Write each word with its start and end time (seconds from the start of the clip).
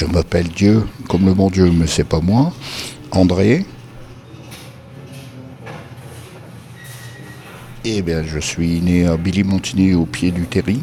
Je 0.00 0.06
m'appelle 0.06 0.48
Dieu 0.48 0.86
comme 1.10 1.26
le 1.26 1.34
bon 1.34 1.50
Dieu, 1.50 1.70
mais 1.70 1.86
c'est 1.86 2.04
pas 2.04 2.20
moi. 2.20 2.54
André. 3.10 3.66
Eh 7.84 8.00
bien, 8.00 8.22
je 8.22 8.38
suis 8.38 8.80
né 8.80 9.06
à 9.06 9.18
Billy 9.18 9.44
Montigny 9.44 9.92
au 9.92 10.06
pied 10.06 10.30
du 10.30 10.46
Terry. 10.46 10.80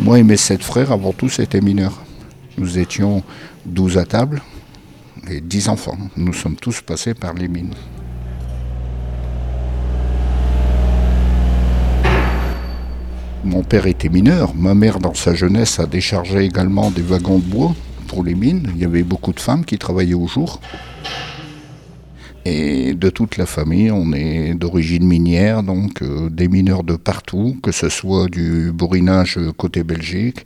Moi 0.00 0.18
et 0.18 0.22
mes 0.22 0.36
sept 0.36 0.62
frères, 0.62 0.92
avant 0.92 1.14
tous, 1.14 1.38
étaient 1.38 1.62
mineurs. 1.62 2.02
Nous 2.58 2.78
étions 2.78 3.22
12 3.64 3.96
à 3.96 4.04
table 4.04 4.42
et 5.30 5.40
10 5.40 5.70
enfants. 5.70 5.96
Nous 6.18 6.34
sommes 6.34 6.56
tous 6.56 6.82
passés 6.82 7.14
par 7.14 7.32
les 7.32 7.48
mines. 7.48 7.72
Mon 13.44 13.64
père 13.64 13.86
était 13.86 14.08
mineur. 14.08 14.54
Ma 14.54 14.74
mère, 14.74 15.00
dans 15.00 15.14
sa 15.14 15.34
jeunesse, 15.34 15.80
a 15.80 15.86
déchargé 15.86 16.44
également 16.44 16.92
des 16.92 17.02
wagons 17.02 17.38
de 17.38 17.44
bois 17.44 17.74
pour 18.06 18.22
les 18.22 18.36
mines. 18.36 18.68
Il 18.74 18.80
y 18.80 18.84
avait 18.84 19.02
beaucoup 19.02 19.32
de 19.32 19.40
femmes 19.40 19.64
qui 19.64 19.78
travaillaient 19.78 20.14
au 20.14 20.28
jour. 20.28 20.60
Et 22.44 22.94
de 22.94 23.10
toute 23.10 23.36
la 23.36 23.46
famille, 23.46 23.90
on 23.90 24.12
est 24.12 24.54
d'origine 24.54 25.06
minière, 25.06 25.62
donc 25.62 26.02
euh, 26.02 26.28
des 26.28 26.48
mineurs 26.48 26.82
de 26.82 26.96
partout, 26.96 27.56
que 27.62 27.70
ce 27.70 27.88
soit 27.88 28.28
du 28.28 28.72
bourrinage 28.72 29.38
côté 29.56 29.84
Belgique 29.84 30.44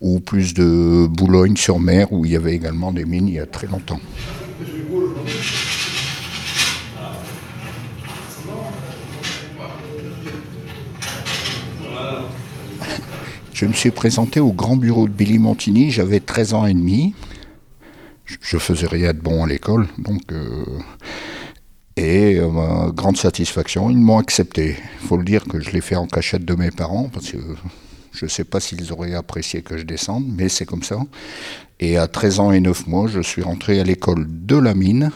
ou 0.00 0.18
plus 0.18 0.54
de 0.54 1.06
Boulogne-sur-Mer, 1.08 2.12
où 2.12 2.24
il 2.24 2.32
y 2.32 2.36
avait 2.36 2.54
également 2.54 2.92
des 2.92 3.04
mines 3.04 3.28
il 3.28 3.34
y 3.34 3.40
a 3.40 3.46
très 3.46 3.66
longtemps. 3.68 4.00
Je 13.56 13.64
me 13.64 13.72
suis 13.72 13.90
présenté 13.90 14.38
au 14.38 14.52
grand 14.52 14.76
bureau 14.76 15.08
de 15.08 15.14
Billy 15.14 15.38
Montini, 15.38 15.90
j'avais 15.90 16.20
13 16.20 16.52
ans 16.52 16.66
et 16.66 16.74
demi. 16.74 17.14
Je 18.26 18.58
faisais 18.58 18.86
rien 18.86 19.14
de 19.14 19.18
bon 19.18 19.44
à 19.44 19.46
l'école, 19.46 19.88
donc. 19.96 20.30
Euh, 20.30 20.66
et 21.96 22.36
euh, 22.38 22.92
grande 22.92 23.16
satisfaction, 23.16 23.88
ils 23.88 23.96
m'ont 23.96 24.18
accepté. 24.18 24.76
Il 25.00 25.08
faut 25.08 25.16
le 25.16 25.24
dire 25.24 25.44
que 25.44 25.58
je 25.58 25.70
l'ai 25.70 25.80
fait 25.80 25.96
en 25.96 26.06
cachette 26.06 26.44
de 26.44 26.54
mes 26.54 26.70
parents, 26.70 27.08
parce 27.10 27.30
que 27.30 27.38
je 28.12 28.26
ne 28.26 28.30
sais 28.30 28.44
pas 28.44 28.60
s'ils 28.60 28.92
auraient 28.92 29.14
apprécié 29.14 29.62
que 29.62 29.78
je 29.78 29.84
descende, 29.84 30.26
mais 30.28 30.50
c'est 30.50 30.66
comme 30.66 30.82
ça. 30.82 30.98
Et 31.80 31.96
à 31.96 32.08
13 32.08 32.40
ans 32.40 32.52
et 32.52 32.60
9 32.60 32.86
mois, 32.88 33.06
je 33.06 33.22
suis 33.22 33.40
rentré 33.40 33.80
à 33.80 33.84
l'école 33.84 34.26
de 34.28 34.56
la 34.58 34.74
mine, 34.74 35.10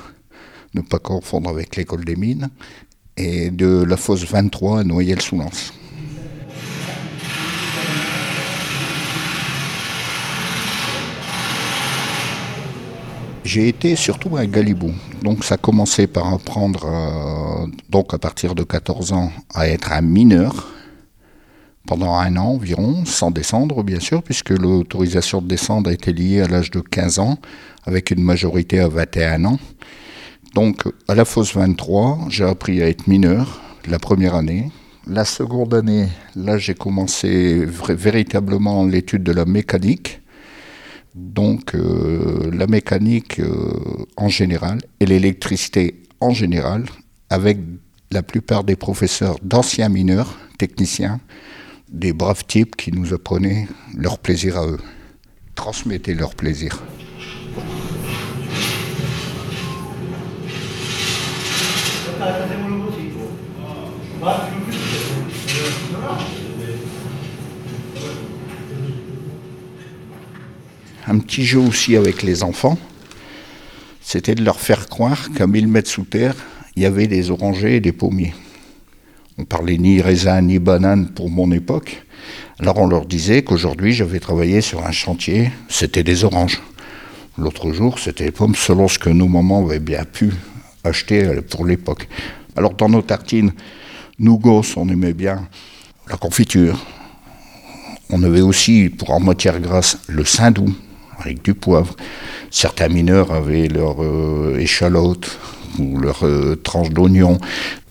ne 0.73 0.81
pas 0.81 0.99
confondre 0.99 1.51
avec 1.51 1.77
l'école 1.77 2.07
des 2.07 2.17
mines, 2.17 2.49
et 3.19 3.51
de 3.51 3.83
la 3.83 3.99
fosse 3.99 4.25
23 4.25 4.81
à 4.81 4.85
Noyelles-sous-Lens. 4.85 5.75
J'ai 13.53 13.67
été 13.67 13.97
surtout 13.97 14.37
à 14.37 14.47
Galibou. 14.47 14.93
Donc 15.25 15.43
ça 15.43 15.57
a 15.57 15.59
commencé 15.59 16.07
par 16.07 16.33
apprendre, 16.33 16.85
euh, 16.85 17.67
donc 17.89 18.15
à 18.15 18.19
partir 18.19 18.55
de 18.55 18.63
14 18.63 19.13
ans, 19.13 19.33
à 19.53 19.67
être 19.67 19.91
un 19.91 20.03
mineur 20.03 20.69
pendant 21.85 22.15
un 22.15 22.37
an 22.37 22.51
environ, 22.51 23.05
sans 23.07 23.33
descendre 23.33 23.83
bien 23.83 23.99
sûr, 23.99 24.23
puisque 24.23 24.51
l'autorisation 24.51 25.43
de 25.43 25.49
descendre 25.49 25.91
a 25.91 25.93
été 25.93 26.13
liée 26.13 26.43
à 26.43 26.47
l'âge 26.47 26.71
de 26.71 26.79
15 26.79 27.19
ans, 27.19 27.39
avec 27.87 28.13
une 28.13 28.23
majorité 28.23 28.79
à 28.79 28.87
21 28.87 29.45
ans. 29.45 29.59
Donc 30.55 30.85
à 31.09 31.17
la 31.17 31.25
fosse 31.25 31.53
23, 31.53 32.27
j'ai 32.29 32.45
appris 32.45 32.81
à 32.81 32.89
être 32.89 33.09
mineur 33.09 33.61
la 33.89 33.99
première 33.99 34.37
année. 34.37 34.71
La 35.09 35.25
seconde 35.25 35.75
année, 35.75 36.07
là 36.37 36.57
j'ai 36.57 36.75
commencé 36.75 37.65
véritablement 37.65 38.85
l'étude 38.85 39.25
de 39.25 39.33
la 39.33 39.45
mécanique 39.45 40.21
donc 41.21 41.75
euh, 41.75 42.51
la 42.53 42.67
mécanique 42.67 43.41
euh, 43.41 44.07
en 44.17 44.29
général 44.29 44.79
et 45.01 45.07
l'électricité 45.07 46.03
en 46.21 46.31
général, 46.31 46.85
avec 47.29 47.59
la 48.11 48.23
plupart 48.23 48.65
des 48.65 48.77
professeurs 48.77 49.37
d'anciens 49.43 49.89
mineurs, 49.89 50.39
techniciens, 50.59 51.21
des 51.89 52.13
braves 52.13 52.45
types 52.45 52.77
qui 52.77 52.93
nous 52.93 53.15
apprenaient 53.15 53.69
leur 53.97 54.19
plaisir 54.19 54.57
à 54.57 54.67
eux, 54.67 54.81
transmettaient 55.55 56.15
leur 56.15 56.35
plaisir. 56.35 56.83
Un 71.11 71.19
petit 71.19 71.45
jeu 71.45 71.59
aussi 71.59 71.97
avec 71.97 72.23
les 72.23 72.45
enfants, 72.45 72.79
c'était 74.01 74.37
de 74.37 74.45
leur 74.45 74.61
faire 74.61 74.87
croire 74.89 75.33
qu'à 75.33 75.49
1000 75.49 75.67
mètres 75.67 75.91
sous 75.91 76.05
terre, 76.05 76.37
il 76.77 76.85
y 76.85 76.87
avait 76.87 77.09
des 77.09 77.33
orangers 77.33 77.77
et 77.77 77.81
des 77.81 77.91
pommiers. 77.91 78.33
On 79.37 79.45
parlait 79.45 79.77
ni 79.77 80.01
raisin 80.01 80.41
ni 80.41 80.61
banane 80.61 81.09
pour 81.09 81.29
mon 81.29 81.51
époque. 81.51 82.05
Alors 82.61 82.79
on 82.79 82.87
leur 82.87 83.07
disait 83.07 83.43
qu'aujourd'hui 83.43 83.93
j'avais 83.93 84.21
travaillé 84.21 84.61
sur 84.61 84.87
un 84.87 84.93
chantier, 84.93 85.51
c'était 85.69 86.05
des 86.05 86.23
oranges. 86.23 86.63
L'autre 87.37 87.73
jour, 87.73 87.99
c'était 87.99 88.27
des 88.27 88.31
pommes 88.31 88.55
selon 88.55 88.87
ce 88.87 89.01
que 89.01 89.11
nos 89.11 89.27
mamans 89.27 89.67
avaient 89.67 89.81
bien 89.81 90.05
pu 90.05 90.31
acheter 90.85 91.41
pour 91.51 91.67
l'époque. 91.67 92.07
Alors 92.55 92.75
dans 92.75 92.89
nos 92.89 93.03
tartines, 93.03 93.53
nous 94.21 94.39
gosses, 94.39 94.77
on 94.77 94.89
aimait 94.89 95.15
bien 95.15 95.49
la 96.09 96.17
confiture. 96.17 96.79
On 98.11 98.23
avait 98.23 98.43
aussi, 98.43 98.91
pour 98.91 99.11
en 99.11 99.21
matière 99.21 99.59
grasse, 99.59 99.99
le 100.07 100.25
saindoux 100.25 100.73
avec 101.21 101.43
du 101.43 101.55
poivre. 101.55 101.95
Certains 102.51 102.89
mineurs 102.89 103.33
avaient 103.33 103.69
leur 103.69 104.03
euh, 104.03 104.57
échalote 104.59 105.39
ou 105.79 105.99
leur 105.99 106.25
euh, 106.27 106.57
tranche 106.57 106.91
d'oignon. 106.91 107.39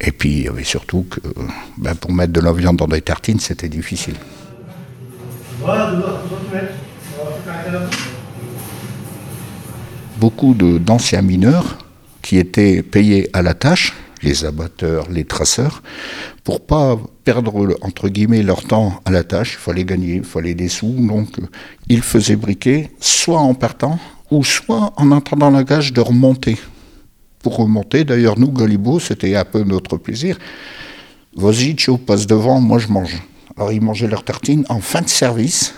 Et 0.01 0.12
puis 0.12 0.29
il 0.29 0.44
y 0.44 0.47
avait 0.47 0.63
surtout 0.63 1.06
que 1.09 1.19
ben, 1.78 1.95
pour 1.95 2.12
mettre 2.12 2.34
de 2.34 2.41
la 2.41 2.51
viande 2.53 2.78
dans 2.78 2.88
des 2.88 3.01
tartines, 3.01 3.40
c'était 3.40 3.69
difficile. 3.69 4.16
Beaucoup 10.19 10.53
d'anciens 10.53 11.22
mineurs 11.22 11.78
qui 12.22 12.38
étaient 12.38 12.84
payés 12.84 13.29
à 13.34 13.41
la 13.41 13.53
tâche, 13.53 13.94
les 14.22 14.46
abatteurs, 14.46 15.09
les 15.09 15.25
traceurs, 15.25 15.81
pour 16.44 16.66
pas 16.66 16.97
perdre 17.24 17.78
entre 17.81 18.09
guillemets 18.09 18.44
leur 18.44 18.63
temps 18.63 19.02
à 19.06 19.12
la 19.12 19.24
tâche, 19.24 19.53
il 19.53 19.63
fallait 19.63 19.85
gagner, 19.85 20.16
il 20.16 20.24
fallait 20.24 20.53
des 20.53 20.69
sous, 20.69 20.96
donc 21.07 21.30
ils 21.88 22.02
faisaient 22.02 22.35
briquer 22.35 22.91
soit 23.00 23.40
en 23.40 23.53
partant 23.53 24.00
ou 24.31 24.44
soit 24.44 24.94
en 24.97 25.12
attendant 25.12 25.50
la 25.50 25.63
gage 25.63 25.94
de 25.94 26.02
remonter. 26.02 26.58
Pour 27.40 27.56
remonter, 27.58 28.03
d'ailleurs 28.03 28.38
nous 28.38 28.52
Galibo, 28.52 29.00
c'était 29.00 29.35
un 29.35 29.46
peu 29.46 29.63
notre 29.63 29.97
plaisir. 29.97 30.38
Vas-y, 31.35 31.75
passe 32.06 32.28
devant, 32.28 32.59
moi 32.59 32.79
je 32.79 32.88
mange. 32.88 33.22
Alors 33.56 33.72
ils 33.72 33.81
mangeaient 33.81 34.08
leur 34.08 34.24
tartine 34.24 34.66
en 34.69 34.79
fin 34.79 35.02
de 35.02 35.09
service 35.09 35.74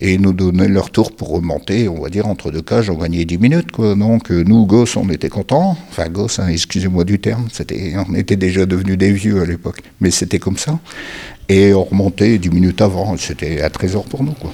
et 0.00 0.18
nous 0.18 0.32
donnaient 0.32 0.68
leur 0.68 0.90
tour 0.90 1.12
pour 1.12 1.30
remonter, 1.30 1.88
on 1.88 2.00
va 2.00 2.08
dire, 2.08 2.26
entre 2.26 2.50
deux 2.50 2.62
cages, 2.62 2.90
on 2.90 2.94
gagnait 2.94 3.24
10 3.24 3.38
minutes. 3.38 3.72
Quoi. 3.72 3.94
Donc 3.94 4.30
euh, 4.30 4.42
nous, 4.42 4.66
gosses, 4.66 4.96
on 4.96 5.08
était 5.10 5.28
contents. 5.28 5.76
Enfin, 5.90 6.08
gosses, 6.08 6.38
hein, 6.38 6.48
excusez-moi 6.48 7.04
du 7.04 7.18
terme, 7.18 7.48
c'était, 7.52 7.94
on 8.08 8.14
était 8.14 8.36
déjà 8.36 8.66
devenus 8.66 8.98
des 8.98 9.12
vieux 9.12 9.40
à 9.40 9.44
l'époque, 9.44 9.82
mais 10.00 10.10
c'était 10.10 10.38
comme 10.38 10.56
ça. 10.56 10.78
Et 11.48 11.74
on 11.74 11.84
remontait 11.84 12.38
10 12.38 12.50
minutes 12.50 12.80
avant, 12.80 13.16
c'était 13.16 13.62
un 13.62 13.70
trésor 13.70 14.04
pour 14.04 14.22
nous. 14.24 14.32
Quoi. 14.32 14.52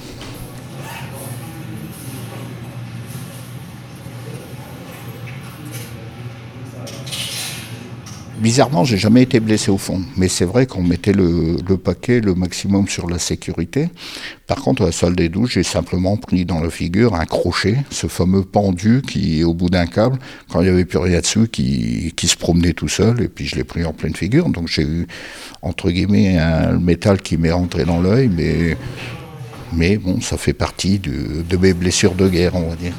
Bizarrement, 8.39 8.85
j'ai 8.85 8.99
jamais 8.99 9.23
été 9.23 9.41
blessé 9.41 9.73
au 9.73 9.79
fond, 9.79 10.01
mais 10.17 10.29
c'est 10.29 10.45
vrai 10.45 10.67
qu'on 10.67 10.83
mettait 10.83 11.13
le, 11.13 11.57
paquet 11.77 12.21
le 12.21 12.37
maximum 12.37 12.87
sur 12.87 13.11
la 13.11 13.19
sécurité. 13.19 13.89
Par 14.47 14.59
contre, 14.59 14.83
à 14.83 14.87
la 14.87 14.93
salle 14.93 15.17
des 15.17 15.29
douches, 15.29 15.55
j'ai 15.55 15.65
simplement 15.65 16.17
pris 16.17 16.45
dans 16.45 16.61
la 16.61 16.71
figure 16.71 17.17
un 17.17 17.25
crochet, 17.25 17.79
ce 17.91 18.07
fameux 18.07 18.45
pendu 18.45 19.03
qui 19.03 19.41
est 19.41 19.45
au 19.45 19.55
bout 19.55 19.71
d'un 19.71 19.87
câble, 19.87 20.21
quand 20.49 20.61
il 20.61 20.65
n'y 20.65 20.71
avait 20.71 20.85
plus 20.85 20.99
rien 20.99 21.19
dessus, 21.19 21.49
qui, 21.49 22.15
se 22.17 22.37
promenait 22.37 22.75
tout 22.75 22.87
seul, 22.87 23.23
et 23.23 23.29
puis 23.29 23.45
je 23.45 23.57
l'ai 23.57 23.65
pris 23.65 23.85
en 23.85 23.93
pleine 23.93 24.15
figure. 24.15 24.49
Donc 24.51 24.69
j'ai 24.69 24.83
eu, 24.83 25.09
entre 25.63 25.91
guillemets, 25.91 26.39
un 26.39 26.79
métal 26.79 27.21
qui 27.21 27.39
m'est 27.39 27.51
rentré 27.51 27.85
dans 27.85 28.01
l'œil, 28.01 28.31
mais, 29.73 29.99
bon, 29.99 30.21
ça 30.21 30.37
fait 30.37 30.53
partie 30.53 31.01
de 31.01 31.57
mes 31.57 31.75
blessures 31.75 32.15
de 32.15 32.29
guerre, 32.29 32.55
on 32.55 32.69
va 32.69 32.77
dire. 32.77 32.95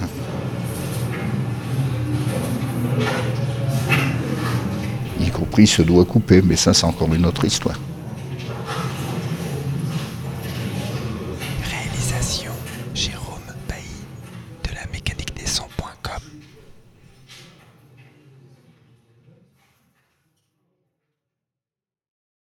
Y 5.50 5.51
compris 5.51 5.68
ce 5.68 5.81
doigt 5.81 6.06
coupé, 6.06 6.42
mais 6.44 6.56
ça 6.56 6.74
c'est 6.74 6.86
encore 6.86 7.13
une 7.13 7.25
autre 7.25 7.46
histoire. 7.46 7.80